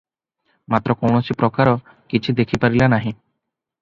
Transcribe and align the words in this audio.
ମାତ୍ର 0.75 0.95
କୌଣସି 1.01 1.37
ପ୍ରକାର 1.41 1.75
କିଛି 2.15 2.35
ଦେଖିପାରିଲା 2.41 2.89
ନାହିଁ। 2.95 3.13